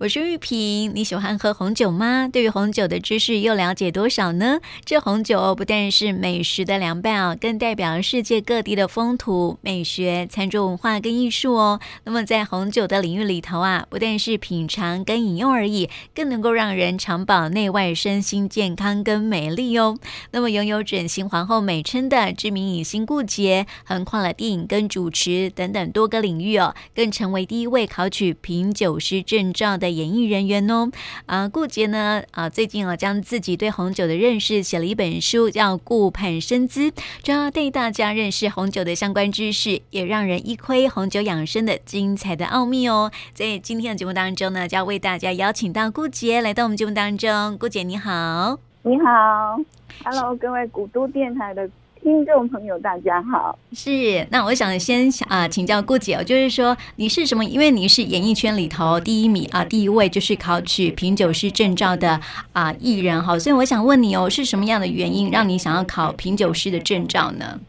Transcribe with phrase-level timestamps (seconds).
[0.00, 2.26] 我是玉萍，你喜欢喝红酒吗？
[2.26, 4.58] 对于红酒的知识又了解多少呢？
[4.86, 11.80] 这红酒不但是美食的良伴哦，更代表世界各地的风土美学、餐桌文化跟艺术哦。
[12.04, 19.98] 那么在红酒的领域里头啊，不但是品尝跟饮用而已，更能够让人长保内外身心健康跟美丽哦。
[20.30, 29.89] 那么拥有“整形皇后”美称的知名影星顾洁，横跨了电影跟主持等等多个领域哦，更成为第一位考取品酒师证照的。
[29.90, 30.90] 演艺人员哦，
[31.26, 36.90] 啊，顾杰呢，啊，最近啊，将自己对红酒的认识写了一本书，叫《顾盼生姿》，
[37.22, 43.10] 主要带大家认识红酒的相关知识，也让人一窥红酒养生的精彩的奥秘哦。
[43.34, 47.58] 在今天的节目当中呢，就要为大家邀请到顾杰来到我们节目当中。
[47.58, 49.58] 顾洁你好，你好
[50.04, 51.68] ，Hello，各位古都电台的。
[52.02, 53.58] 听众朋友，大家好。
[53.72, 57.44] 是，那我想先啊、呃，请教顾姐，就是说你是什么？
[57.44, 62.18] 因为你是演艺圈里头第一名啊，第一位就是考取品酒师证照的
[62.54, 67.60] 啊艺人哈，所以我想问你哦，是什么样的原因让你想要考品酒师的证照呢？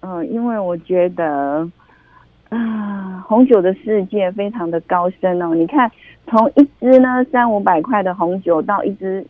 [0.00, 1.68] 嗯、呃，因为我觉得
[2.50, 5.52] 啊，红酒的世界非常的高深哦。
[5.52, 5.90] 你看，
[6.30, 9.26] 从一支呢三五百块的红酒到一支。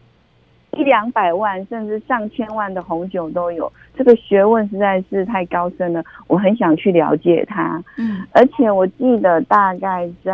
[0.76, 7.82] 一两百万甚至上千万的红酒都有，这个学问实在是太高深了，我很想去了解它。
[7.96, 10.32] 嗯，而且我记得大概在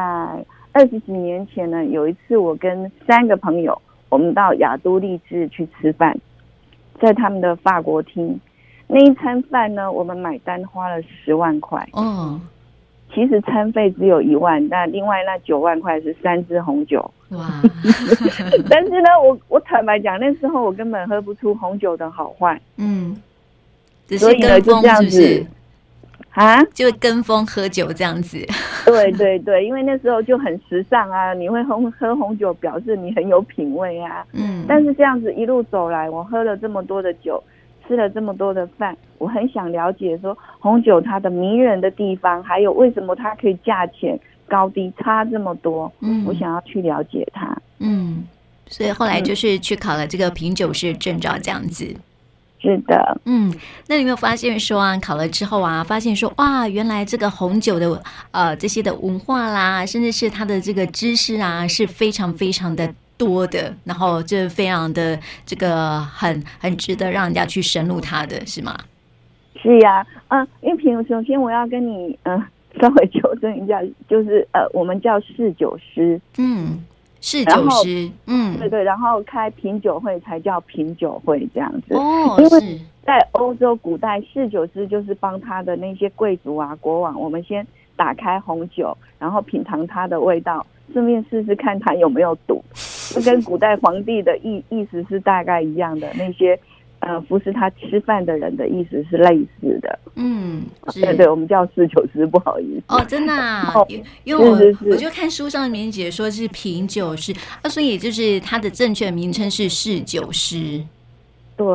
[0.72, 6.18] 二十几年前呢，有一次我跟三个朋友，我们到亚都丽致去吃饭，
[7.00, 8.38] 在他们的法国厅，
[8.88, 11.88] 那一餐饭呢，我们买单花了十万块。
[11.92, 12.40] 哦。
[13.14, 16.98] 其实餐费只有一万，但另外那九万块是三支红酒。
[17.30, 17.46] 哇！
[18.68, 22.60] 但是呢，我我坦白讲，那时候我根本喝不出红酒的好坏。
[22.76, 23.16] 嗯，
[24.18, 25.46] 所以呢，就这样子
[26.32, 28.38] 啊，就跟风喝酒这样子。
[28.86, 34.26] 对对对，因为那时候就很时尚啊，你会喝喝红酒，表示你很有品味啊。
[34.32, 37.42] 嗯，但是这样子一路走来，我喝了这么多的酒。
[37.92, 44.18] 吃了这么多的饭，我很想了解说红酒它的迷人的地方，还有为什么它可以价钱
[44.48, 45.92] 高低差这么多。
[46.00, 47.54] 嗯，我想要去了解它。
[47.80, 48.24] 嗯，
[48.66, 51.94] 所以后来就是去考了这个品酒师证照，这样子。
[52.62, 53.52] 是的，嗯，
[53.88, 62.94] 那你有没有发现说啊，考了之后啊，发现说哇，原来这个红酒的呃这些的文化啦，甚至是它的这个知识啊，是非常非常的。
[63.22, 68.76] 多的，然后就非常的这个很很值得让人家去深入它的是吗？
[69.62, 72.42] 是呀，嗯，玉平，首先我要跟你嗯
[72.80, 76.82] 稍微纠正一下，就是呃，我们叫侍酒师，嗯，
[77.20, 81.94] 侍酒师，嗯，对对，然后开品酒会才叫品酒会这样子。
[81.94, 92.62] 哦，因为在欧洲古代，侍酒师就是帮他的那些贵族啊、国王，我们先打开红酒，然后品尝它的味道，顺便试试看他有没有毒。
[93.24, 96.58] 跟古代皇帝的意意思是大概一样的，那些
[97.00, 99.98] 呃服侍他吃饭的人的意思是类似的。
[100.14, 100.62] 嗯，
[100.94, 102.82] 对对，我们叫侍酒师，不好意思。
[102.88, 103.70] 哦，真的啊，
[104.24, 110.82] 因为我是是是我就看书上面解说是品酒师，那所以就是它的正确名称是侍酒师。
[111.56, 111.66] 对。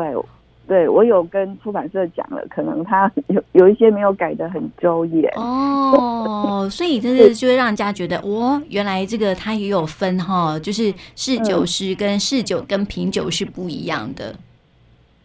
[0.68, 14.36] 对，我有跟出版社讲了，可能他有有一些没有改的很周延哦，所以就是就会让人家觉得，哦，原来这个他也有分哈，就是侍酒师跟侍酒跟品酒是不一样的。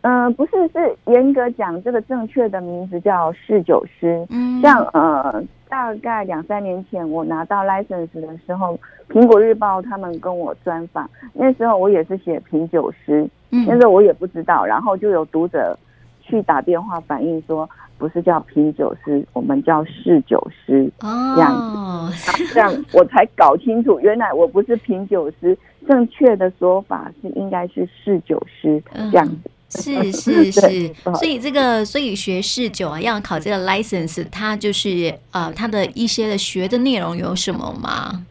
[0.03, 4.27] 嗯、呃，不是，是严格讲，这个正确的名字叫侍酒师。
[4.31, 5.43] 嗯，像呃。
[5.73, 8.79] 大概两三年前，我拿到 license 的时候，
[9.11, 15.79] 《苹果日报》他们跟我专访，那时候我也是写品酒师，嗯，那时候我也不知道，然后就有读者
[16.21, 17.69] 去打电话反映说，
[17.99, 29.51] 不是叫品酒师，我们叫侍酒师，哦，这样子，这样我才搞清楚，原来我不是品酒师，正确的说法是应该是侍酒师，这样子。
[29.75, 38.23] 是是 是，所以这个所以学侍酒啊，要考这个 license，它就是呃，它的一些的学的内容有什么吗？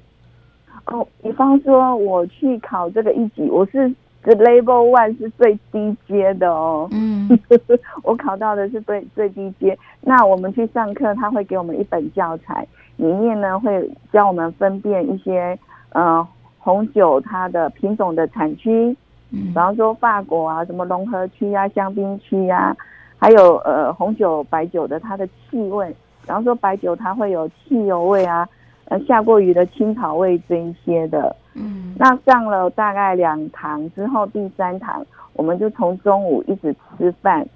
[0.86, 3.92] 哦，比方说我去考这个一级，我是
[4.24, 6.88] 这 level one 是最低阶的哦。
[6.92, 7.28] 嗯，
[8.04, 9.78] 我考到的是最最低阶。
[10.02, 12.66] 那我们去上课，他会给我们一本教材，
[12.98, 15.58] 里面呢会教我们分辨一些
[15.94, 16.26] 呃
[16.60, 18.96] 红酒它的品种的产区。
[19.34, 22.76] 嗯比方说法国啊，什么龙河区啊、香槟区啊，
[23.18, 25.88] 还有呃红酒、白酒的它的气味。
[26.22, 28.48] 比方说白酒它会有汽油味啊，
[28.86, 31.36] 呃下过雨的青草味这一些的。
[31.54, 37.48] 嗯，那上了大概两堂之后，第三堂我们就从中午一直吃饭，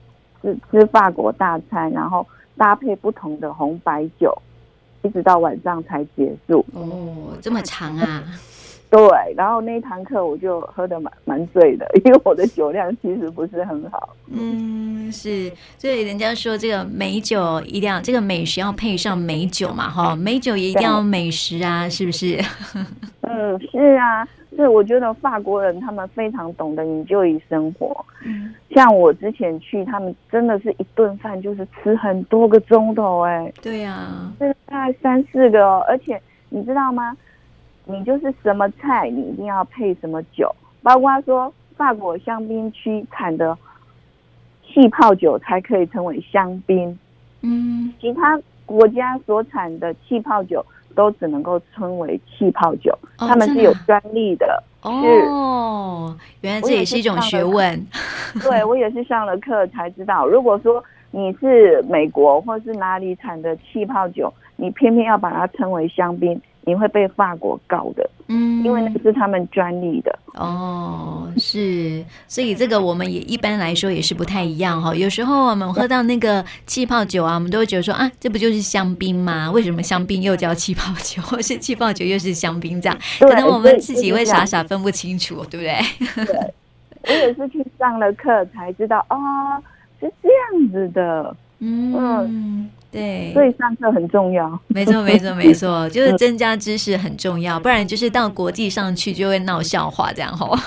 [0.42, 2.26] 吃吃法国大餐，然后
[2.58, 4.34] 搭配不同的红白酒，
[5.02, 6.66] 一直到晚上才结束。
[6.74, 8.24] 哦，这么长啊！
[8.90, 14.16] 对，然后那一堂课我就喝得蛮蛮醉的，因为我的酒量其实不是很好。
[14.32, 22.40] 嗯，是，所以人家说这个美酒一定要，这个美食要配上美酒嘛，哈，美酒也一定要美食啊，是不是？
[23.22, 24.68] 嗯，是啊，是。
[24.70, 28.06] 我觉得法国人他们非常懂得 enjoy 生活。
[28.24, 37.18] 嗯，像我之前去，他们真的是一顿饭就是吃很多个钟头，哎，对呀、啊，是大概三四个哦，而且你知道吗？
[37.86, 43.58] 你就是什么菜，你一定要配什么酒，包括说法国香槟区产的
[44.68, 46.98] 气泡酒才可以称为香槟，
[47.42, 50.66] 嗯，其他国家所产的气泡酒
[50.96, 54.64] 都只能够称为气泡酒，哦、他们是有专利的。
[54.82, 57.86] 哦，原来这也是一种学问。
[58.42, 66.40] 对，我也是上了课才知道，如果说你是美国或是哪里产的气泡酒，你偏偏要把它称为香槟。
[66.66, 70.18] 你会被法国告的，嗯，因为那是他们专利的。
[70.34, 74.94] 哦，是，所以这个我们也一般来说也是不太一样哈。
[74.94, 79.50] 有时候我们喝到那个气泡酒啊，我们都会觉得说啊，这不就是香槟吗？
[79.52, 82.98] 为什么香槟又叫气泡酒，或是气泡酒又是香槟这样？
[83.22, 86.26] 可能我们自己会傻傻分不清楚，对不对？
[86.26, 86.54] 对，
[87.08, 89.16] 我也是去上了课才知道，哦，
[90.00, 91.94] 是这样子的，嗯。
[91.96, 94.58] 嗯对，所以上课很重要。
[94.68, 100.58] 没错，没错，没错， 就是增加知识很重要，不然就是到国际上去就会闹笑话这样吼。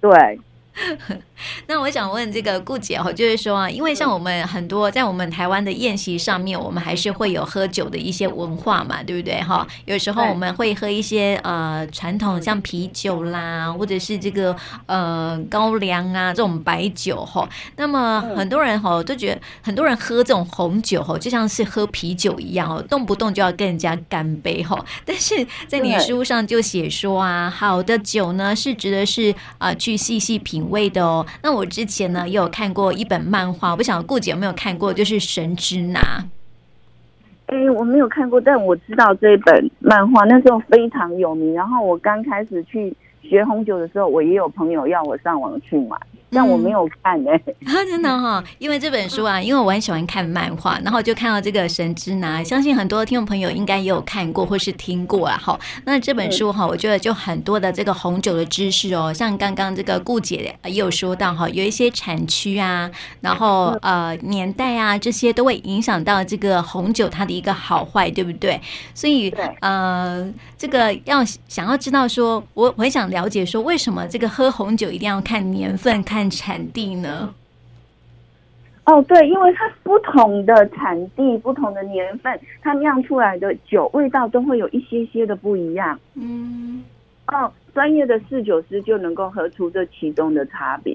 [0.00, 0.40] 对。
[1.66, 9.66] 那我想问这个顾姐哦，就是说啊，因为像我们很多在我们台湾的宴席上面，我们还是会有喝酒的一些文化嘛，对不对哈？
[9.84, 14.54] 有时候我们会喝一些呃传统像啤酒啦，或者是这个
[14.86, 17.48] 呃高粱啊这种白酒哈。
[17.76, 24.82] 那么很多人哈都觉得，很多人喝这种红酒哈，就像是喝啤酒一样哦，动不动就要跟人家干杯哈。
[25.04, 30.69] 但是在你书上就写说啊，好的酒呢是指的是啊、呃、去细细品。
[30.70, 36.00] 味的哦，那我之前呢也有看过一本漫画，我不晓得顾姐有没有看过，就是《神之拿》。
[37.46, 41.52] 哎，我没有看过，但我知道这本漫画那时候非常有名。
[41.52, 45.96] 然后我刚开始去学红酒的时候，我也有朋友要我上网去买。
[46.32, 55.36] 但我没有看呢、欸嗯， 真的哈、哦，因为这本书啊，因为我很喜欢看漫画，然后就看到这个神之拿，相信很多听众朋友应该也有看过或是听过啊。
[55.42, 62.88] 哈，那这本书哈，我觉得就很多的这个红酒的知识哦，像刚刚这个顾姐也有说到哈，有一些产区啊，
[63.20, 68.60] 然后呃年代啊，这些都会影响到这个红酒它的一个好坏，对不对？
[68.94, 76.19] 所以呃，这个要想要知道说，我我很想了解说，为什么这个喝红酒一定要看年份看？
[76.20, 77.34] 看产地呢？
[78.84, 85.98] 哦，对，因为它不同的产地、不同的年份，它酿出来的酒味道都会有一些些的不一样。
[86.14, 86.84] 嗯，
[87.28, 90.94] 哦，专业的侍酒师就能够喝出这其中的差别。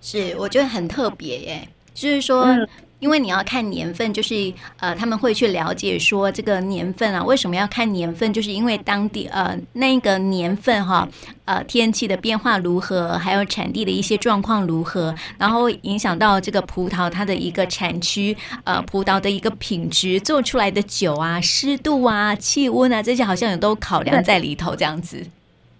[0.00, 2.44] 是，我觉得很特别耶，就是说。
[2.44, 2.68] 嗯
[3.04, 8.32] 因为你要看年份，就是呃，他们会去了解说这个年份啊，为什么要看年份？
[8.32, 11.06] 就是因为当地呃那个年份哈，
[11.44, 18.34] 呃天气的变化如何，还有产地的一些状况如何，然后影响到这个葡萄它的一个产区，
[18.64, 25.22] 呃葡萄的一个品质，做出来的酒啊，湿度啊，气温啊，这些好像也都考量在里头，这样子。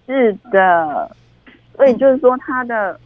[0.06, 1.10] 是的，
[1.74, 3.00] 所以就是说它的。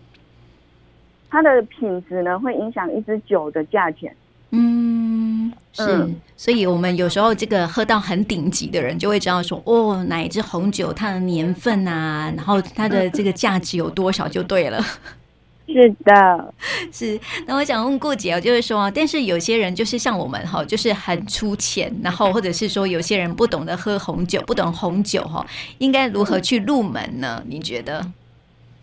[1.30, 4.14] 它的品质呢，会影响一支酒的价钱。
[4.50, 14.82] 嗯，是，嗯，所以我们有时候这个喝到很顶级的人，就会知道说，哦，哪一支红酒它的年份啊，然后它的这个价值有多少就对了。
[15.66, 16.54] 是的，
[16.90, 17.20] 是。
[17.46, 27.44] 那我想问顾姐，就是说，但是有些人就是像我们哈，就是很粗浅，然后或者是说有些人不懂得喝红酒，不懂红酒哈，应该如何去入门呢？
[27.46, 28.02] 你觉得？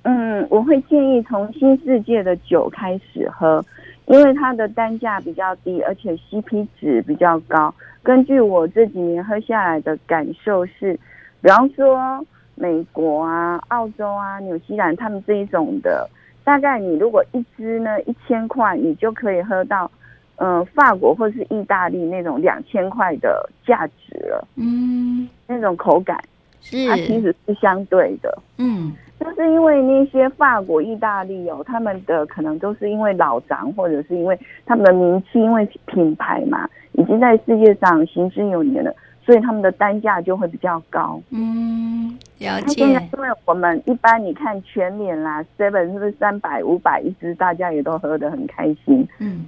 [0.08, 3.66] 嗯，我会建议从新世界的酒开始喝，
[4.06, 7.74] 因为它的单价比较低，而且 CP 值比较高。
[8.04, 10.94] 根据我这几年喝下来的感受是，
[11.42, 16.08] 比方说美国啊、澳洲啊、纽西兰，他们这一种的，
[16.44, 19.90] 大概你如果一支呢一千块，你就可以喝到，
[20.36, 24.48] 嗯、呃，法国或是意大利那种两千块的价值了。
[24.56, 26.24] 嗯，那种口感
[26.62, 28.38] 是它其实是相对的。
[28.60, 28.94] 嗯。
[29.18, 38.94] 就是因为那些法国、意大利哦，他们的可能都是因为老长，或者是因为他们的名气，因为品牌嘛，已经在世界上行之有年了，
[39.26, 41.20] 所以他们的单价就会比较高。
[41.32, 42.86] 嗯，了解。
[42.86, 49.08] 现在因为我们一般你看全脸啦，seven 是不是三百、五百一支，大家也都喝得很开心。
[49.20, 49.46] 嗯，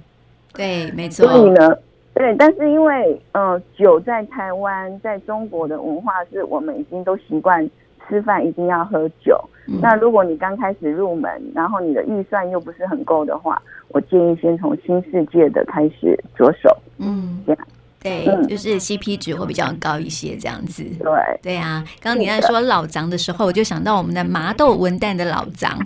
[0.54, 1.26] 对，没错。
[1.26, 1.76] 所以呢，
[2.14, 7.68] 对，但是因为呃，酒在台湾，在中国的文化是我们已经都习惯。
[8.08, 9.38] 吃饭一定要喝酒。
[9.66, 16.74] 嗯、那如果你刚开始入门，然后你的预算又不是很够的话，我建议先从新世界的开始着手。
[16.98, 17.66] 嗯，这样。
[18.00, 20.84] 对，就是 CP 值会比较高一些，这样子。
[21.00, 21.84] 对，对啊。
[22.00, 25.76] 刚刚你在说老张的时候，我就想到我们的麻豆文旦的老张。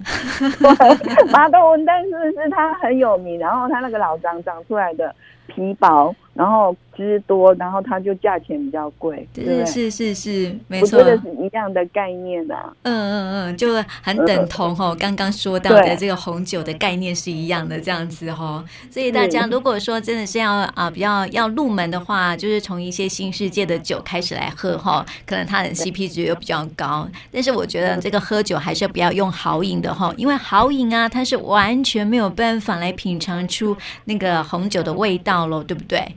[1.33, 3.39] 麻豆文旦是不是它很有名？
[3.39, 5.13] 然后它那个老张长出来的
[5.47, 9.29] 皮薄，然后汁多，然后它就价钱比较贵。
[9.35, 10.99] 对，对，是是是，没错。
[10.99, 12.73] 我觉得是一样的概念啊。
[12.83, 14.97] 嗯嗯嗯，就很等同哈、哦。
[14.99, 18.65] 刚刚说到的这个红酒的概念是一样的，这样子哈、哦。
[18.91, 27.07] 所以大家如果说真的是要啊比较要入门的话，就是从一些新世界的酒开始来喝哈，可能它的 CP 值又比较高。
[27.31, 36.17] 但是我觉得这个喝酒还是不要用豪饮的哈，因为豪饮啊，它是完全没有办法来品尝出那个红酒的味道喽，对不对？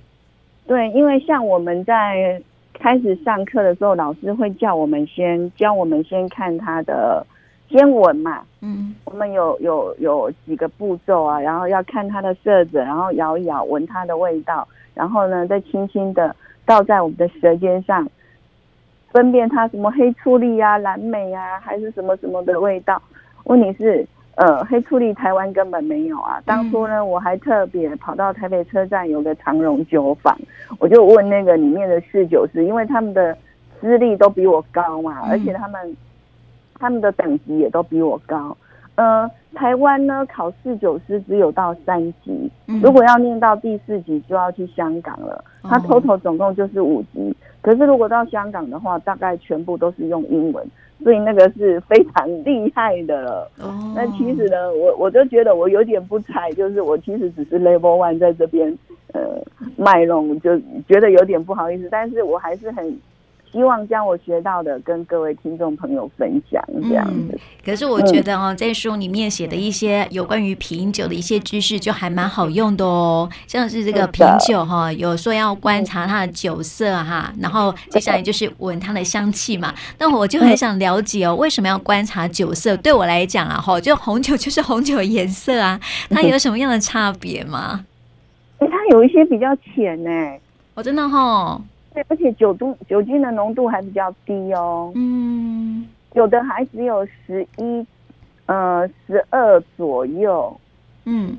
[0.68, 2.42] 对，因为像我们在
[2.74, 7.26] 开始上课的时候，老师会叫我们先教我们先看它的，
[7.70, 8.42] 先闻嘛。
[8.62, 14.68] 嗯，我们有有有几个步骤啊，然后要看它的色泽，然后摇一摇，闻它的味道。
[14.96, 18.10] 然后呢，再轻轻的倒在我们的舌尖上，
[19.12, 23.02] 分辨它什么黑醋栗啊、蓝莓啊，还是什么什么的味道。
[23.44, 26.42] 问题是，呃，黑醋栗台湾根本没有啊。
[26.46, 30.38] 当初呢，我还特别跑到台北车站有个长荣酒坊，
[30.80, 33.38] 我就问那个里面的侍酒师，因为他们的
[33.80, 35.98] 资历都比我高嘛，而且他们
[36.78, 38.56] 他们的等级也都比我高。
[38.96, 42.50] 呃，台湾呢，考试酒师只有到三级，
[42.82, 45.44] 如果要念到第四级，就要去香港了。
[45.64, 50.64] 他 total 总共就是五级，可是如果到香港的话，大概全部都是用英文，
[51.04, 53.52] 所以那个是非常厉害的了。
[53.96, 58.72] 那其实呢，我我就觉得我有点不才，就是我其实只是 level one 在这边
[59.16, 59.42] 呃
[59.76, 60.56] 卖弄，就
[60.88, 62.96] 觉得有点不好意思，但是我还是很。
[63.56, 67.30] 希望将我学到的跟各位听众朋友分享，这样子。
[67.32, 73.30] 嗯，可是我觉得哦，在书里面写的一些有关于品酒的一些知识，就还蛮好用的哦。
[73.48, 79.74] 像是这个品酒哈，有说要观察它的酒色哈，然后接下来就是闻它的香气嘛。
[80.00, 82.76] 那我就很想了解哦，为什么要观察酒色？
[82.76, 87.86] 对我来讲啊，哈，就红酒就是红酒颜色啊，它有什么样的差别吗？
[88.60, 90.10] 哎，它有一些比较浅呢。
[90.74, 91.62] 我真的哈。
[91.96, 94.92] 对，而且酒度酒精的浓度还比较低哦。
[94.96, 97.88] 嗯，有的还只有十一，
[98.48, 100.56] 呃，十二左右。
[101.06, 101.38] 嗯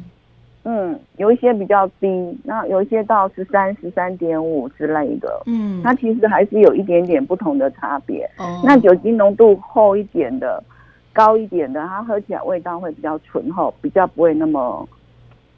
[0.65, 5.43] 嗯，有一些比较低，那有一些到十三、十三点五之类的。
[5.45, 8.29] 嗯，它其实还是有一点点不同的差别。
[8.39, 10.65] 哦，那酒精浓度厚一点的、
[11.13, 14.89] 高一点的，它喝起来味道会比较醇厚，比较不会那么。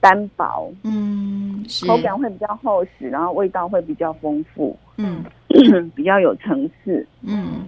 [0.01, 1.38] 单薄，嗯，
[1.87, 5.25] 口感会比较厚实，然后味道会比较丰富，嗯，
[5.95, 7.67] 比较有层次，嗯，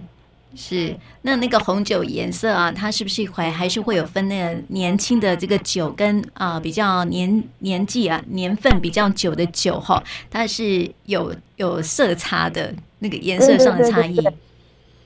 [0.55, 0.95] 是。
[1.21, 14.15] 那那个红酒颜色啊，它是不是会还是会有分那个年轻的这个酒跟啊、呃、比较年年纪啊年份比较久的酒哈，它是有有色差的那个颜色上的差异。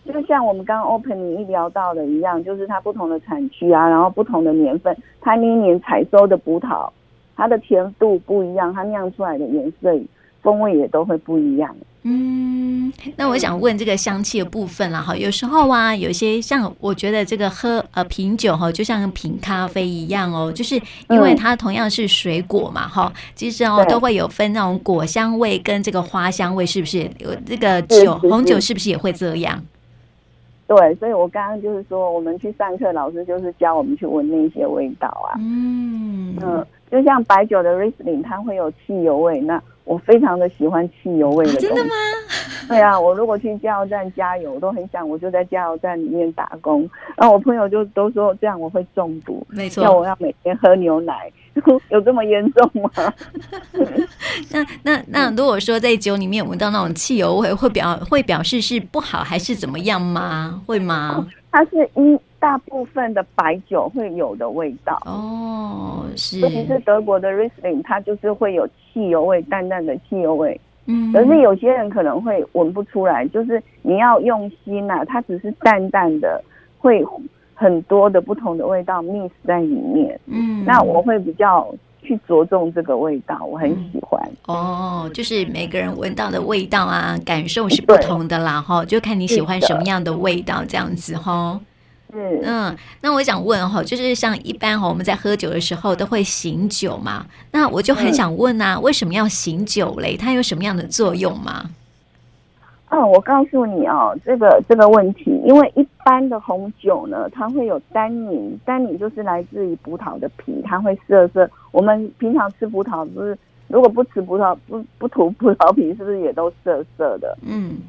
[0.06, 6.90] 就像我们刚刚 opening 一聊到的一样，就是它不同的产区啊，然后不同的年份，它那一年采收的葡萄。
[7.36, 9.94] 它的甜度不一样，它酿出来的颜色、
[10.42, 11.76] 风味也都会不一样。
[12.08, 27.10] 嗯，那我想问这个香气的部分了哈，有时候啊，有些像我觉得这个喝呃品酒哈，就像品咖啡一样哦，就是因为它同样是水果嘛哈，其实哦都会有分那种果香味跟这个花香味，是不是？
[27.18, 29.60] 有这个酒红酒是不是也会这样？
[30.68, 35.34] 对，所以我刚刚就是说，我们去上课，老师就是教我们去闻那些味道啊。
[35.40, 36.64] 嗯嗯。
[36.96, 39.42] 就像白酒的 Riesling，它会有汽油味。
[39.42, 41.68] 那我非常的喜欢汽油味的东西。
[41.68, 41.92] 真的吗？
[42.70, 46.90] 对啊，我如果去加油站加油，我都很想，我就在加油站里面打工。
[47.18, 51.32] 然后我朋友就都说这样我会中毒，没错，要我要每天喝牛奶，
[51.92, 52.90] 有这么严重吗？
[54.52, 60.62] 那那那如果说在酒里面闻到那种汽油味，会表会表示是不好还是怎么样吗？
[60.66, 61.16] 会吗？
[61.18, 62.18] 哦、它是一。
[62.46, 70.62] 大部分的白酒会有的味道哦，是，尤其是德国的 Riesling，它就是会有汽油味，淡淡的汽油味。
[70.86, 76.40] 嗯，可是有些人可能会闻不出来，就是你要用心呐、啊，它只是淡淡的，
[76.78, 77.04] 会
[77.56, 80.20] 很多的不同的味道 mix 在里面。
[80.28, 81.68] 嗯，那我会比较
[82.04, 84.22] 去着重这个味道，我很喜欢。
[84.48, 91.60] 嗯、哦，就是每个人闻到的味道啊，感受是不同的啦，哈，就看你喜欢什么样的味道，这样子哈。
[92.44, 100.16] 嗯，那我想问哈，就是像一般哈，我们在喝酒的时候都会醒酒嘛，那我就很想问啊，为什么要醒酒嘞？
[100.18, 101.70] 它有什么样的作用吗？
[102.90, 111.50] 嗯，我告诉你哦，这个这个问题，因为一般的红酒呢，它会有单宁，单宁就是来自于葡萄的皮，它会涩涩。
[111.72, 117.36] 我们平常吃葡萄不是，如果不吃葡萄不不吐葡萄皮，是不是也都涩涩的？
[117.42, 117.80] 嗯，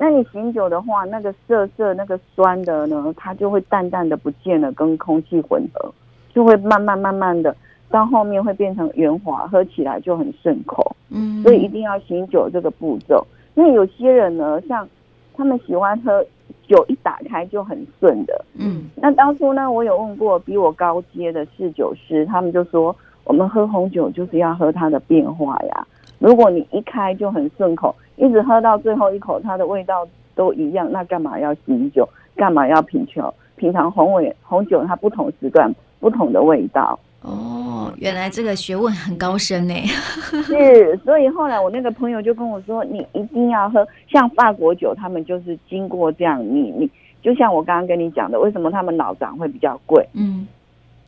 [0.00, 5.92] 那你醒酒的话，那个涩涩那个酸的呢，它就会淡淡的不见了，跟空气混合，
[6.32, 7.54] 就会慢慢慢慢的
[7.90, 10.94] 到后面会变成圆滑，喝起来就很顺口。
[11.10, 13.26] 嗯，所以一定要醒酒这个步骤。
[13.54, 14.88] 那有些人呢，像
[15.34, 16.24] 他们喜欢喝
[16.68, 18.44] 酒，一打开就很顺的。
[18.54, 25.86] 嗯，那当初呢，我有问过比我高阶的侍酒师，他们就说，我们喝红酒就是要喝它的变化呀。
[26.18, 32.08] 如果你一开就很顺口，一直喝到最后一口，它的味道都一样，那干嘛要醒酒？
[32.36, 33.32] 干嘛要品酒？
[33.56, 36.98] 品尝红尾红酒，它不同时段不同的味道。
[37.22, 39.74] 哦，原来这个学问很高深呢。
[40.46, 46.88] 是，所以后来我那个朋友就跟我说，你一定要喝像法国酒，他们就是经过这样，你你
[47.20, 50.08] 就像我刚刚跟你讲的，为什么他们老长会比较贵？
[50.14, 50.46] 嗯，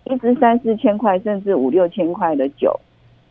[0.03, 2.79] 一支三四千块，甚至五六千块的酒，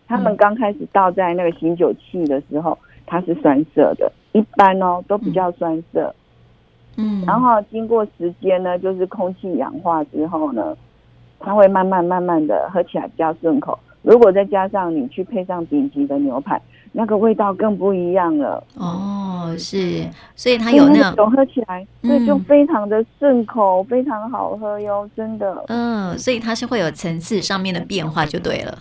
[0.09, 6.13] 他们刚开始倒在那个醒酒器的时候，它是酸涩的，一般哦都比较酸涩。
[6.97, 10.75] 嗯，然后经过时间呢，就是空气氧化之后呢。
[11.41, 16.61] 它会慢慢慢慢的喝起来比较顺口，如果再加上你去配上顶级的牛排，
[16.91, 18.61] 那个味道更不一样了。
[18.75, 25.63] 哦，是，所以它有那种喝起来，对、嗯，就非常的顺口，非常好喝哟，真的。
[25.69, 28.77] 嗯，所以它是会有层次上面的变化，就对了。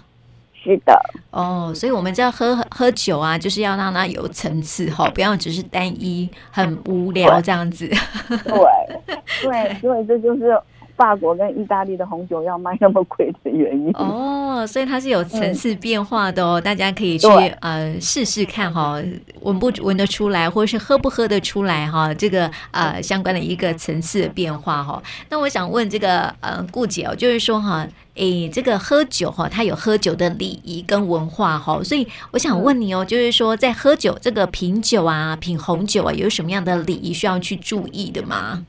[0.68, 1.00] 是的。
[1.30, 7.88] 哦，所以我们在喝喝酒啊，就是要让它有层次哈，不要只是单一很无聊这样子。
[8.28, 10.60] 对 对，所以这就是。
[10.98, 17.28] 法国跟意大利的红酒要卖那么贵的原因哦，所以它是有层次变化的哦，嗯、大家可以去
[17.60, 19.00] 呃试试看哈，
[19.42, 25.00] 闻不闻得出来，或者是喝不喝得出来哈，这个呃相关的一个层次的变化哈。
[25.28, 27.86] 那我想问这个呃顾姐哦，就是说哈，
[28.18, 38.66] 诶，这个喝酒哈，它有喝酒的礼仪跟文化哈，所以我想问你哦，就是说在喝酒这个品酒啊，品红酒啊，有什么样的礼仪需要去注意的吗？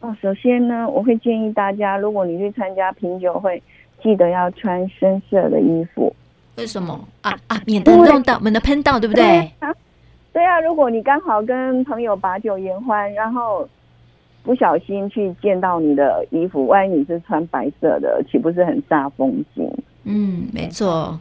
[0.00, 3.62] 哦，首先呢，我会建议大家，如果你去参加品酒会，
[4.02, 6.14] 记得要穿深色的衣服。
[6.56, 7.60] 为什么啊啊？
[7.66, 9.22] 免得弄到，免得喷到，对不对？
[9.22, 9.74] 对啊，
[10.32, 13.68] 对啊，如果你刚好跟朋友把酒言欢，然后
[14.42, 19.70] 不小心去溅到你的衣服，万一你是穿白色的，岂不是很煞风景？
[20.04, 21.18] 嗯，没错。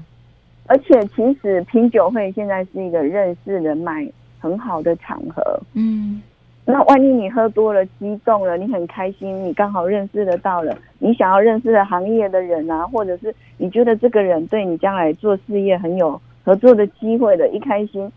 [0.68, 4.08] 而且其实品酒会现在是一个认识人脉
[4.40, 5.42] 很好的场合。
[5.74, 6.22] 嗯。
[6.66, 18.12] 那万一你喝多了，激动了，你很开心，你刚好认识得到了你想要认识的行业的人啊，或者是你觉得这个人对你将来做事业很有合作的机会的，一开心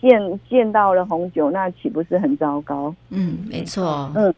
[0.00, 2.92] 见见到了红酒，那岂不是很糟糕？
[3.10, 4.34] 嗯，没错，嗯。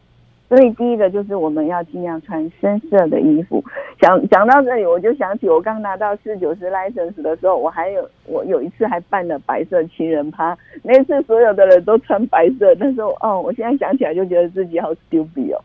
[0.47, 3.63] 所以第一个就是我们要尽量穿深色的衣服。
[3.99, 15.61] 想讲到这里，我就想起我刚拿到四九十 license 的时候，我还有我有一次还办了白色情人趴，那次所有的人都穿白色，那时候哦，我现在想起来就觉得自己好 stupid 哦，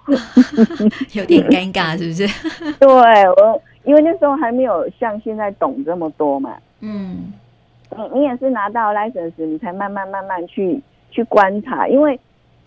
[1.12, 2.26] 有点尴尬，是不是？
[2.80, 6.56] 对，我因为那时候还没有像现在懂这么多嘛。
[6.80, 7.32] 嗯，
[7.90, 12.18] 你你也是拿到 license，你才慢慢慢慢去去观察，因为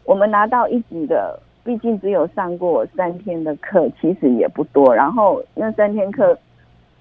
[0.06, 1.40] 我们拿到一级的。
[1.64, 4.94] 毕竟只有上过三天的课，其实也不多。
[4.94, 6.38] 然后那三天课，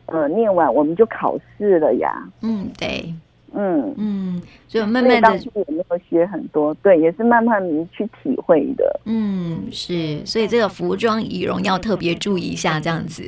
[0.07, 2.23] 呃，念完我们就考试了呀。
[2.43, 3.13] 嗯，对，
[3.53, 9.01] 嗯嗯，所以慢慢的，当初也没有学很多，对，也是慢慢去体会的。
[9.05, 13.25] 嗯，是，所以这个服装仪容要特别注意一下，这样子。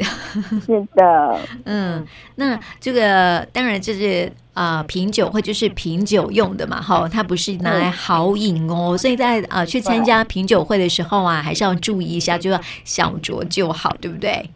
[0.65, 4.31] 是的，嗯，那这个当然就是。
[4.55, 14.49] 啊、呃，品酒会就是品酒用的嘛，哈，它不是拿来豪饮哦，所以在啊、呃、去参加品酒会的时候啊，还是要注意一下，就要小酌就好，对不对？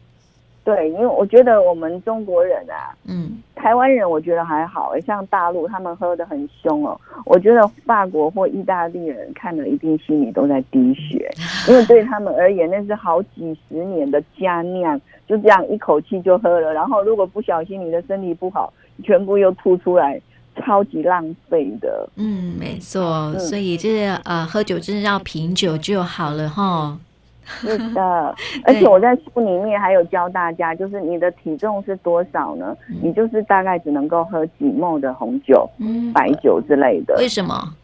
[0.62, 11.28] 对，因为我觉得我们中国人啊，嗯，台湾人我觉得还好，像大陆他们喝的很凶哦，我觉得法国或意大利人看了一定心里都在滴血，
[11.68, 18.72] 因为对他们而言那是好几十年的佳酿，就这样一口气就喝了，然后如果不小心你的身体不好。
[19.02, 20.20] 全部又吐出来，
[20.56, 22.08] 超级浪费的。
[22.16, 26.98] 嗯，没错，嗯、所以就是呃，喝酒真的要品酒就好了哈。
[27.44, 28.02] 是的，
[28.64, 32.76] 而且我在书里面还有教大家，就是你的体重是多少呢？
[32.90, 37.14] 嗯、你就是大概只能够喝几 ml 的红酒、嗯、白酒之类的。
[37.16, 37.74] 为什么？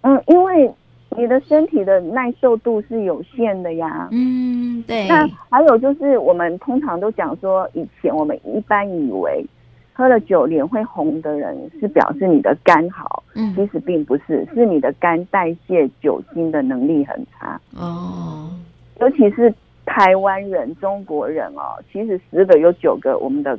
[0.00, 0.72] 嗯，因为
[1.10, 4.08] 你的身体的耐受度是有限的呀。
[4.12, 5.06] 嗯，对。
[5.08, 9.44] 那还有就是，我们通常都讲说，以前我们一般以为。
[9.96, 17.60] 喝了酒脸会红的人是表示你的肝好，嗯，其实并不是，是你的肝代谢酒精的能力很差。
[17.76, 18.50] 哦，
[18.98, 19.54] 尤其是
[19.86, 23.56] 台湾人、中国人哦，其实十个有九个，我们的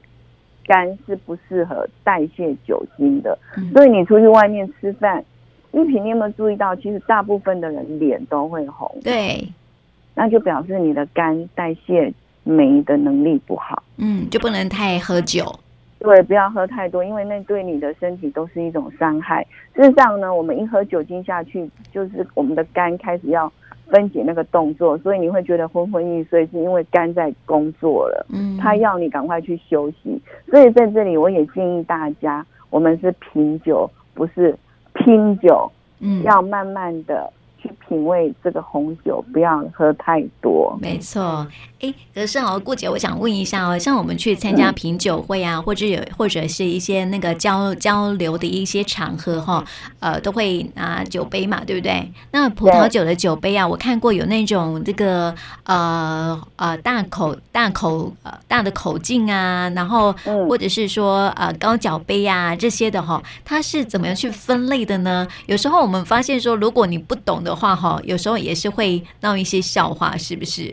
[0.65, 3.37] 肝是不适合代谢酒精的。
[3.55, 5.23] 嗯、所以你出去外面吃饭，
[5.71, 8.93] 一平你有没有注意到，其实大部分的人脸都会红。
[9.01, 9.47] 对，
[10.13, 13.81] 那就表示你的肝代谢酶的能力不好。
[13.95, 15.57] 嗯，就不能太喝酒。
[16.05, 19.45] 对，不要喝太多，因为那对你的身体都是一种伤害。
[19.75, 23.51] 事实上呢，我们一喝酒精下去，就是我们的肝开始要
[23.87, 28.25] 分解那个动作，所以你会觉得昏昏欲睡，是因为肝在工作了。
[28.29, 30.21] 嗯，它要你赶快去休息。
[30.49, 34.55] 所以在这里，我也建议大家，我们是品酒，不是
[34.93, 35.69] 拼酒。
[35.99, 37.31] 嗯，要慢慢的。
[37.65, 40.77] 去品味这个红酒，不要喝太多。
[40.79, 41.47] 没错，
[41.79, 49.65] 哎，可是哦，顾姐，我想问一下哦，像我们去参加品酒会啊，嗯、或者有或者是一些那个交交流的一些场合哈、哦，
[49.99, 52.11] 呃，都会拿酒杯嘛，对不对？
[52.31, 60.13] 那葡萄酒的酒杯啊，我看过有那种这个呃呃大口大口呃大的口径啊，然后
[60.47, 65.27] 或者是说呃高脚杯啊这些的哈、哦，它是怎么样去分类的呢？
[65.47, 67.54] 有时候我们发现说，如果你不懂的。
[67.55, 70.71] 话哈，有时候也是会闹一些笑话，是不是？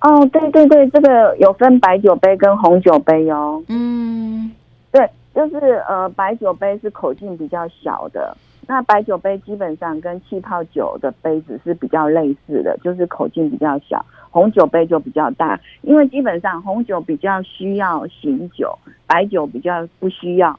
[0.00, 3.62] 哦，对对对，这个有分白酒杯跟红酒杯哦。
[3.68, 4.50] 嗯，
[4.90, 5.56] 对，就是
[5.88, 14.04] 呃，白酒杯是口径比较小的，那白酒杯基本上跟气泡酒的杯子是比较类似的，就是口径比较小。
[14.30, 18.76] 红酒杯就比较大，因为基本上红酒比较需要醒酒，
[19.06, 20.58] 白酒比较不需要。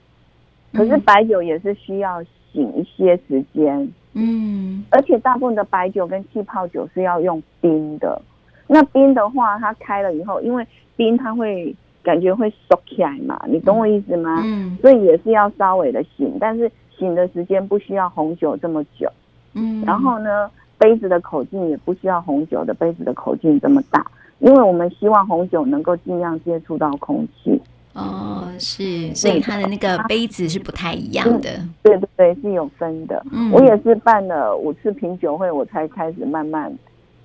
[0.72, 3.91] 可是白酒也是需要醒一些时间。
[4.13, 8.21] 嗯，而且大部分的白酒跟气泡酒是要用冰的。
[8.67, 14.41] 那冰的话，它开了以后，因为冰它会感觉会缩起来嘛，你懂我意思吗？
[14.43, 19.12] 嗯，所以也是要稍微的醒，但是醒的时间不需要红酒这么久。
[19.54, 24.06] 嗯，然后呢，杯子的口径也不需要红酒的杯子的口径这么大，
[24.39, 27.62] 因为我们希望红酒能够尽量接触到空气。
[27.93, 31.49] 哦，是，所以它的那个杯子是不太一样的。
[31.84, 33.23] 对对对，是有分的。
[33.32, 36.75] 嗯，我也是办了五次品酒会，我才开始慢慢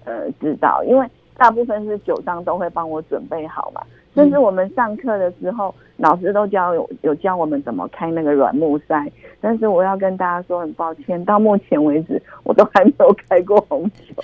[0.04, 1.06] 呃知道，因为
[1.38, 3.80] 大部分是酒商都会帮我准备好嘛。
[4.14, 9.10] 甚至我们上课的时候，老师都教有有教我们怎么开那个软木塞。
[9.40, 14.22] 但是我要跟大家说，很抱歉，到目前为止我都还没有开过红酒，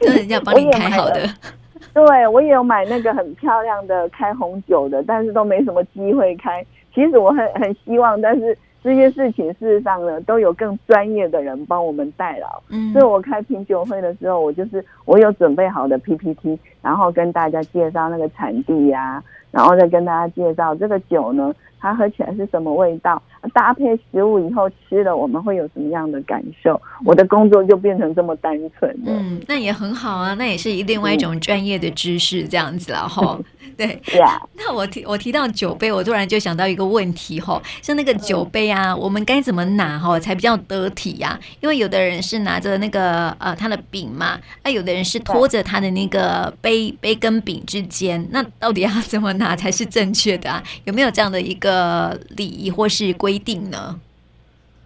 [0.00, 1.28] 都是人家帮你开好的。
[1.92, 6.64] 对，我也有买那个很漂亮的开红酒的，但是都没什么机会开。
[6.94, 12.62] 其实我很很希望，但是这些事情事实上呢，都有更专业的人帮我们代劳。
[12.68, 21.54] 嗯，所以我开品酒会的时候，我就是我有准备好的 PPT，然后跟大家介绍那个产地呀、啊，然后再跟大家介绍这个酒呢。
[21.80, 23.20] 它喝起来是什么味道？
[23.54, 26.80] 搭配食物以后吃了，我们会有什么样的感受？
[27.06, 28.94] 我的工作就变成这么单纯。
[29.06, 33.38] 嗯，那也很好啊，那也是另外一种专业的知识，这样子了哈。
[33.78, 34.38] 对，是啊。
[34.54, 41.40] 那我提我提到酒杯，我突然就想到一个问题哈，像那个酒杯啊，我们该怎么拿哈才比较得体呀？
[41.60, 50.62] 因为有的人是拿着那个呃他的柄嘛，那有的人是拖着他的那个杯杯跟柄之间，那到底要怎么拿才是正确的啊？
[50.84, 51.69] 有没有这样的一个？
[51.70, 54.00] 呃，礼仪或是规定呢？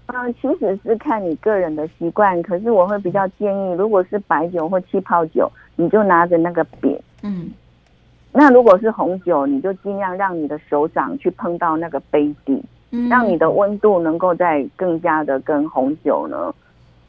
[0.08, 2.40] 嗯，其实是看你个人的习惯。
[2.42, 6.94] 可是我会比较建议，如果是白酒或气泡酒，你就拿着那个柄。
[7.22, 7.50] 嗯，
[8.32, 16.54] 那如果是红酒，你就尽量让你的手掌去碰到那个杯底，嗯，让你的温度能够再更加的跟红酒呢，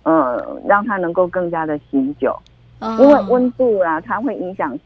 [0.03, 2.33] 呃，让它能够更加的醒酒。
[2.79, 4.77] 哦，因为温度啊，它会影响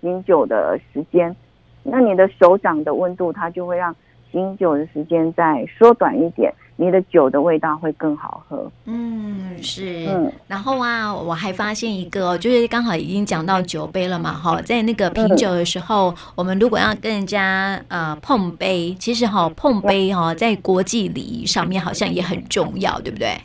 [0.00, 1.34] 醒酒的时间。
[1.82, 3.94] 那你的手掌的温度，它就会让
[4.32, 8.70] 醒酒的时间再缩短一点，你的酒的味道会更好喝。
[8.84, 10.06] 嗯，是。
[10.08, 23.36] 嗯，然后啊，我还发现一个，就是刚好已经讲到酒杯了嘛，哈，在那个品酒的时候，嗯、我们如果要跟人家呃碰杯，其实哈碰杯哈，在国际礼仪上面好像也很重要，对不对？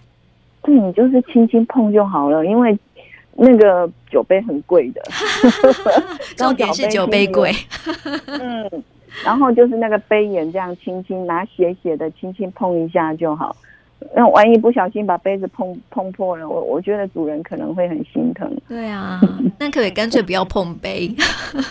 [0.63, 2.77] 对，你就是轻轻碰就好了，因为
[3.35, 5.01] 那个酒杯很贵的，
[6.35, 7.51] 重点是酒杯贵。
[8.27, 8.83] 嗯。
[9.23, 13.55] 然后就是那个杯沿这样轻轻拿斜斜的轻轻碰一下就好，
[14.15, 18.51] 那万一不小心把杯子碰碰破了，我我觉得主人可能会很心疼。
[18.67, 19.19] 对啊，
[19.59, 21.13] 那可以干脆不要碰杯，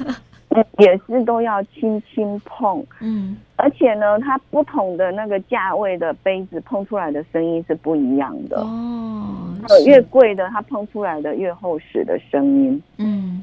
[0.79, 2.85] 也是都要轻轻碰。
[3.01, 9.55] 嗯，而且呢，它不同的那个价位的杯子碰出来的声音是不一样的哦。
[9.87, 12.83] 越贵的它碰出来的越厚实的声音。
[12.99, 13.43] 嗯。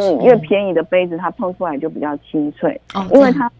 [0.00, 3.50] 嗯，越便宜的杯子，它碰出来就比较清脆，哦，因为它，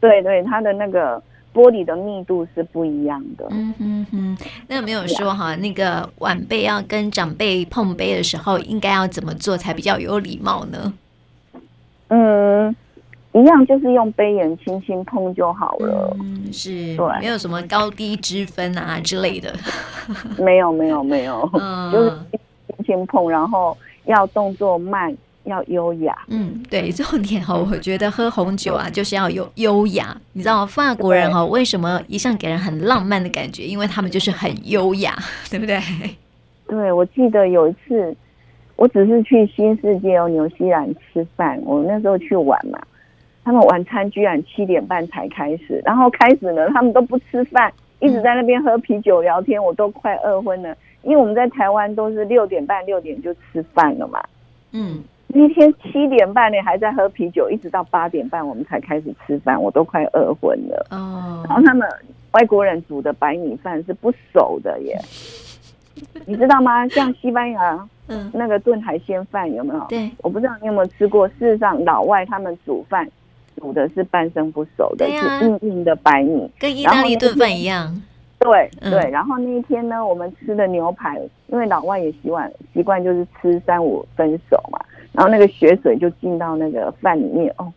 [0.00, 1.22] 对对，它的那个
[1.54, 3.46] 玻璃的密度是不一样的。
[3.50, 10.92] 嗯嗯嗯，那有没有说哈，那个晚辈要跟长辈碰杯的时候，应该要怎么做才比较有礼貌呢？
[12.08, 12.74] 嗯，
[13.32, 16.16] 一样就是用杯沿轻轻碰就好了。
[16.20, 19.54] 嗯，是，对，没有什么高低之分啊之类的。
[20.38, 22.10] 没有，没有，没有，嗯，就是
[22.76, 25.16] 轻轻碰，然后要动作慢。
[25.46, 30.16] 要优雅，嗯，对，重点哦，我觉得喝红酒啊，就是要有优雅。
[30.32, 30.66] 你知道吗？
[30.66, 33.62] 法国人哦，为什么一向给人很浪漫的感觉？
[33.64, 35.16] 因为他们就是很优雅，
[35.50, 35.80] 对不对？
[36.68, 38.14] 对，我记得有一次，
[38.76, 42.78] 我只是去新世界哦，纽西兰吃饭，我那时候去玩嘛，
[43.44, 50.76] 他们晚餐居然七点半才开始，然后开始呢，他们都不吃饭，一直在那边喝啤酒聊天，我都快饿昏了。
[51.02, 54.20] 因为我们在台湾都是六点半六点就吃饭了嘛，
[54.72, 55.04] 嗯。
[55.28, 60.86] 那天七点半你，还在喝啤酒，一直到八点半我们才开始吃饭，我都快饿昏了。
[60.90, 61.86] 哦，然后他们
[62.32, 64.98] 外国人煮的白米饭是不熟的耶，
[66.26, 66.88] 你知道吗？
[66.88, 69.84] 像西班牙，嗯，那个炖海鲜饭有没有？
[69.88, 71.26] 对，我不知道你有没有吃过。
[71.28, 73.06] 事实上，老外他们煮饭
[73.56, 78.02] 煮的是半生不熟的，是硬硬的白米，跟意大利炖饭一样。
[78.38, 84.78] 对对，然后那一天呢，我们吃的牛排，因为老外也习惯习惯就是吃三五分熟嘛。
[85.16, 87.72] 然后那个血水就进到那个饭里面哦，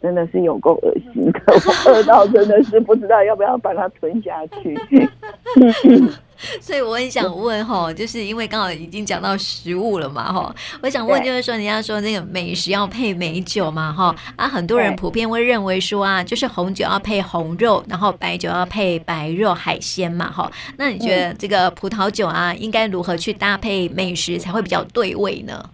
[0.00, 1.40] 真的是有够恶心的，
[1.86, 4.78] 我饿到真的是不知道要不要把它吞下去。
[6.60, 25.70] 所以我很想问哈，就是因为刚好已经讲到食物了嘛哈，我想问就是说，人家说那个美食要配美酒嘛哈，啊，很多人普遍会认为说啊，就是红酒要配红肉，然后白酒要配白肉海鲜嘛哈，那你觉得这个葡萄酒啊，应该如何去搭配美食才会比较对味呢？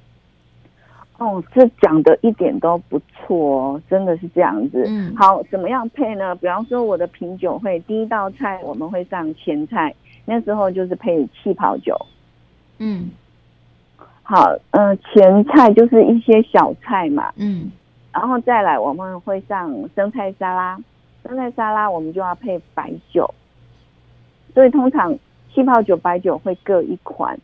[1.20, 4.86] 哦，这讲的一点都不错哦，真的是这样子。
[4.88, 6.34] 嗯，好，怎么样配呢？
[6.36, 11.94] 比方说我的品酒会第一道菜我们会上前菜，那时候就是配气泡酒。
[12.78, 13.10] 嗯，
[14.22, 17.30] 好，嗯、呃，前菜就是一些小菜嘛。
[17.36, 17.70] 嗯，
[18.14, 20.78] 然后再来我们会上生菜沙拉，
[21.24, 23.28] 生菜沙拉我们就要配白酒，
[24.54, 25.14] 所以通常
[25.52, 27.38] 气泡酒、白酒会各一款。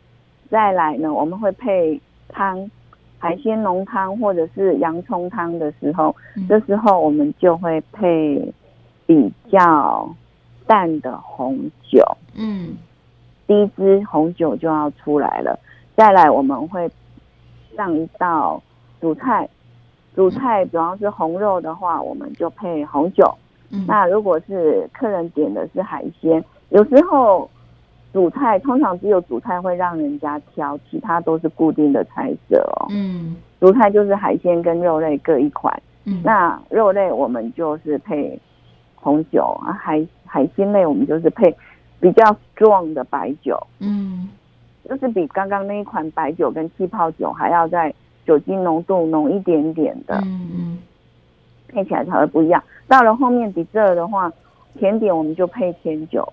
[0.48, 2.70] 再来呢，我们会配汤。
[3.18, 8.52] 海鲜浓汤或者是洋葱汤的时候，嗯，这时候我们就会配
[9.06, 10.08] 比较
[10.66, 12.04] 淡的红酒。
[12.34, 12.76] 嗯，
[13.46, 15.58] 第一支红酒就要出来了。
[15.96, 16.90] 再来我们会
[17.76, 18.62] 上一道
[19.00, 19.48] 主菜，
[20.14, 23.34] 主菜主要是红肉的话，我们就配红酒。
[23.70, 27.50] 嗯，那如果是客人点的是海鲜，有时候。
[28.16, 32.86] 主菜通常只有主菜会让人家挑，其他都是固定的菜色哦。
[32.88, 35.82] 嗯，主菜就是海鲜跟肉类各一款。
[36.06, 38.40] 嗯，那肉类我们就是配
[38.94, 41.54] 红酒啊，海海鲜类我们就是配
[42.00, 43.54] 比较 strong 的白酒。
[43.80, 44.30] 嗯，
[44.88, 47.92] 就是比刚刚那一款白酒跟气泡酒还要在
[48.24, 50.16] 酒精浓度浓一点点的。
[50.24, 50.78] 嗯嗯，
[51.68, 52.64] 配起来才会不一样。
[52.88, 54.32] 到了后面 dessert 的话，
[54.78, 56.26] 甜点我们就配甜酒。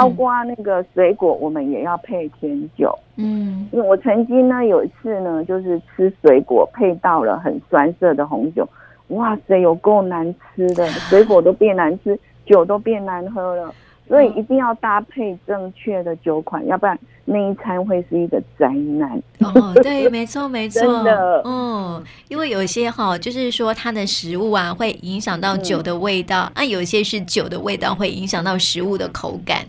[0.00, 2.96] 包括那个水果，我们也要配甜酒。
[3.16, 8.68] 嗯，因为我曾经呢有一次呢，就是吃水果配到了很酸涩的红酒，
[9.08, 13.74] 哇塞，有够难吃的， 水果都变难吃，酒都变难喝了。
[14.08, 19.20] 所以一定要搭配正确的酒款，要不然那一餐会是一个灾难。
[19.40, 29.66] 哦，对，没错，没错， 真的，嗯，因为有一些哈，就是说它的食物啊，会影响到酒的味道，嗯、啊，有一些是酒的味道会影响到食物的口感。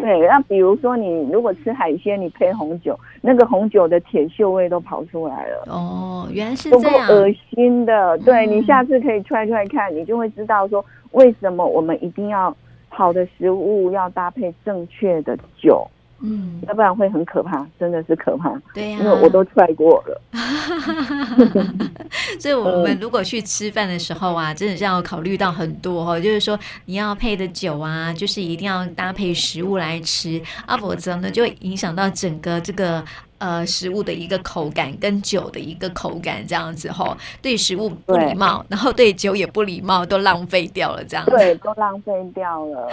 [0.00, 5.64] 对，那比如说你如果吃海鲜，你配红酒，那个红酒的铁锈味都跑出来了。
[5.66, 8.18] 哦，原来是这样，恶心的。
[8.18, 12.54] 对，你下次可以 try try 看，你就会知道说为什么我们一定要
[12.88, 15.86] 好的食物要搭配正确的酒。
[16.22, 18.50] 嗯，要不然会很可怕，真的是可怕。
[18.74, 20.20] 对呀、啊，因为我都踹过了。
[22.38, 33.02] 所以我们如果去吃饭的时候啊，真的是要考虑到很多哦，就是说你要配的酒啊，就是一定要搭配食物来吃，啊，否则呢就会影响到整个这个。
[33.40, 41.30] 呃，食物的一个口感跟酒的一个口感这样子吼，对食物不礼貌，然后对酒也不礼貌，都浪费掉了这样子。
[41.30, 42.86] 对，都浪费掉了。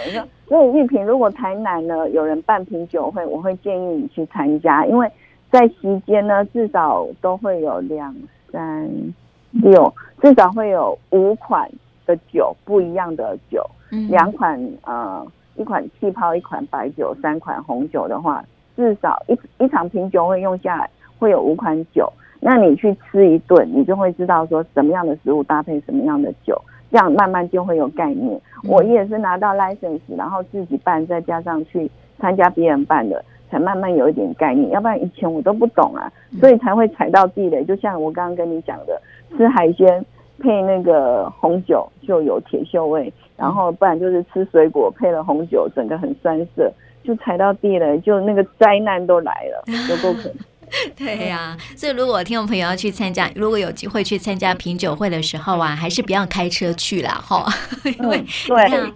[0.48, 5.06] 所以玉萍，如果台南呢有人办品酒会，我会建议你去参加，因为
[5.50, 8.16] 在席间呢至少都会有两
[8.50, 8.90] 三
[9.50, 11.70] 六，至少会有五款
[12.06, 18.42] 的酒，不一样的酒，嗯、两款呃一款气泡，一款白酒，三款红酒的话。
[18.78, 20.88] 至少一一场品酒会用下来
[21.18, 26.56] 会有五款酒，那你去吃一顿，你就会知道说什么样的食物搭配什么样的酒，
[26.88, 28.40] 这样慢慢就会有概念。
[28.62, 34.70] 我也是拿到 license，然后自己办，再加上去参加别人办的，才慢慢有一点概念。
[34.70, 37.64] 要不然以前我都不懂啊，所以才会踩到地雷。
[37.64, 39.02] 就像我刚刚跟你讲的，
[39.36, 40.06] 吃海鲜
[40.38, 46.72] 配那个红酒就有铁锈味，然后不然就是吃水果配了红酒，整个很酸涩，
[47.08, 50.34] 就踩到地雷，就那个灾难都来了， 有够可能。
[50.94, 57.50] 对呀、啊，所以如果听众朋友要去参加，如果有机会去参加品酒会的时候啊，还是不要开车去了哈，
[57.98, 58.22] 因为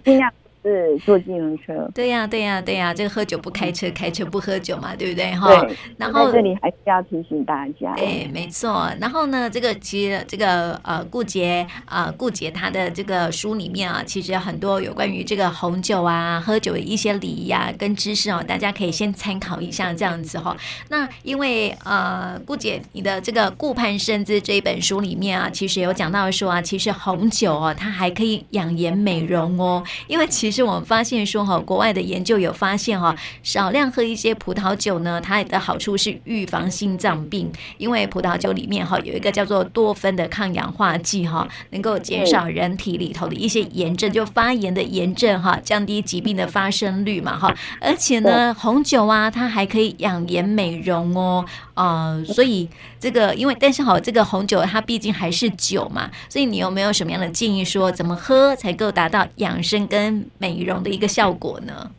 [0.03, 0.21] 对，
[0.63, 1.89] 是坐计程车。
[1.93, 5.61] 对呀、啊，对呀、啊，对呀、啊，这个喝酒不开车，开车不喝酒嘛，对不对哈？
[5.61, 5.75] 对。
[5.97, 7.93] 然后这里还是要提醒大家。
[7.97, 8.89] 对，没错。
[9.01, 20.55] 然后呢，这个其实这个呃顾杰啊，顾杰他的这个书里面啊，其实很多有关于这个红酒啊、喝酒的一些礼仪、啊、跟知识哦，大家可以先参考一下这样子哈。
[20.87, 30.52] 那因为呃顾姐你的这个《顾盼生姿》这一本书里面啊，其实有讲到说啊，其实红酒哦，它还可以养颜美容哦，因为其实。
[30.53, 52.69] 其实我们发现说哈，国外的研究有发现哈，少量喝一些葡萄酒呢，它的好处是预防心脏病，因为葡萄酒里面哈有一个叫做多酚的抗氧化剂哈，能够减少人体里头的一些炎症，就发炎的炎症哈，降低疾病的发生率嘛哈，而且呢，红酒啊，它还可以养颜美容哦，啊、呃，所以
[53.03, 61.91] 这个因为但是好，这个红酒它毕竟还是酒嘛，所以你有没有什么样的建议说怎么喝才够达到养生跟美容的一个效果呢？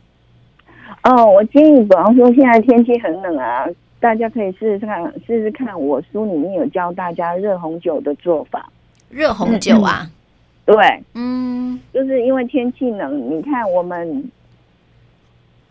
[1.03, 3.67] 哦，我建议，比方说现在天气很冷啊，
[3.99, 5.79] 大家可以试试看，试试看。
[5.79, 8.67] 我书里面有教大家热红酒的做法。
[9.11, 10.09] 热红酒啊？
[10.65, 10.75] 对，
[11.13, 14.31] 嗯，就是因为天气冷，你看我们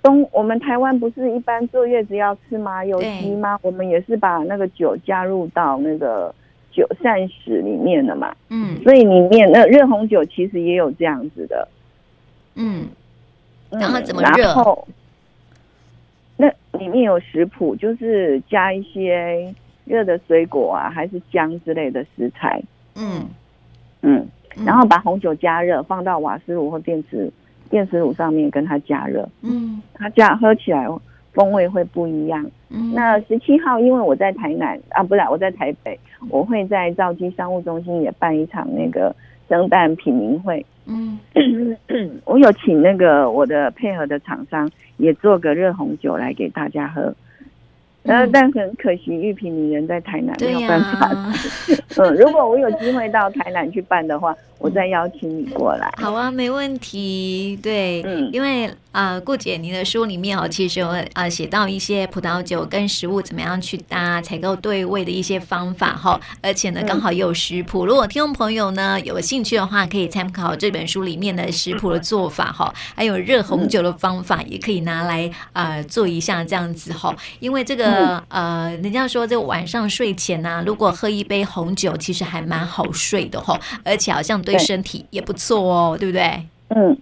[0.04, 3.58] 东，我们台湾不是一般坐月子要吃麻油鸡吗？
[3.62, 6.32] 我们也是把那个酒加入到那个
[6.70, 8.36] 酒膳食里面的嘛。
[8.50, 11.66] 嗯，所以里面那热红酒其实也有这样子的。
[12.54, 12.86] 嗯，
[13.70, 14.44] 然后怎么热？
[14.44, 14.86] 然后
[16.36, 19.54] 那里面有食谱，就是加一些
[19.86, 22.62] 热的水果啊，还是姜之类的食材。
[22.94, 23.26] 嗯
[24.02, 24.28] 嗯，
[24.66, 27.32] 然后把红酒加热，放到瓦斯炉或电磁
[27.70, 29.28] 电磁炉上面，跟它加热。
[29.42, 30.86] 嗯，它这样喝起来
[31.32, 32.44] 风味会不一样。
[32.70, 35.98] 嗯，那十七号，因为我在台南啊，不是我在台北，
[36.30, 39.14] 我会在兆基商务中心也办一场那个
[39.48, 40.64] 圣诞品茗会。
[40.86, 41.18] 嗯，
[42.24, 47.14] 我有请那个我的配合的厂商也做个热红酒来给大家喝，
[48.04, 51.10] 呃、嗯，但很可惜玉萍你人在台南没有办法。
[51.96, 55.90] 嗯，如果我有机会到台南去办的话，我再邀请你过来。
[55.96, 57.58] 好啊，没问题。
[57.62, 58.70] 对，嗯，因为。
[58.94, 67.84] 啊，顾姐，你的书里面哦，其实有啊写到一些葡萄酒跟食物怎么样去搭，采购对味的一些方法哈，而且呢，刚好也有食谱。
[67.84, 77.12] 如果听众朋友呢有兴趣的话，可以参考这本书里面的食谱的做法哈，还有热红酒的方法，也可以拿来啊做一下这样子哈。
[77.40, 77.84] 因为这个
[78.28, 86.22] 呃，人家说这晚上睡前呢，如果喝一杯红酒，其实还蛮好睡的哈，而且好像对身体也不错哦，对不对？
[86.68, 86.96] 嗯。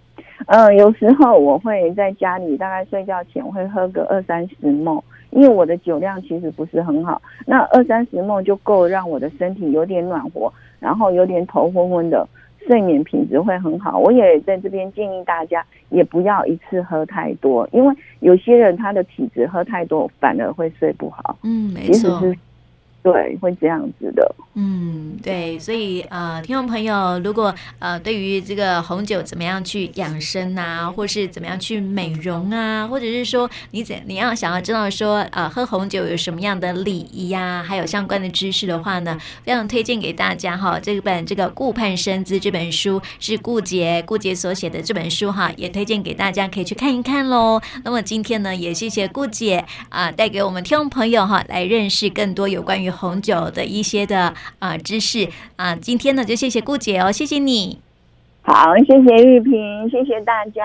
[0.47, 5.01] 嗯，有时候我会在家里，大概睡觉前我会喝个二三十 ml，
[5.31, 12.29] 因为我的酒量其实不是很好，那二三十 ml 就够让我的身体有点暖和，然后有点头昏昏的，
[12.67, 13.99] 睡眠品质会很好。
[13.99, 21.39] 我也在这边建议大家，也不要一次喝太多，因为有些人他的体质喝太多反而会睡不好。
[21.43, 22.21] 嗯，没错。
[23.03, 24.35] 对，会这样子的。
[24.55, 40.79] 嗯，对，所以呃，听众朋友，如果呃，对于这个红酒怎么样去养生啊，或是怎么样去美容啊，或者是说你怎你要想要知道说呃，喝红酒有什么样的礼仪呀、还有相关的知识的话呢，非常推荐给大家哈。
[40.79, 47.61] 这本这个《顾盼生姿》这本书是顾姐顾姐所写的这本书哈，也推荐给大家可以去看一看喽。
[47.83, 52.92] 那么今天呢，也谢谢顾姐啊、带给我们听众朋友哈，来认识更多有关于。
[52.93, 57.79] 红酒的一些的啊、知识啊、今天呢就谢谢顾姐哦，谢谢你。
[58.43, 60.63] 好，谢谢玉萍，谢谢大家。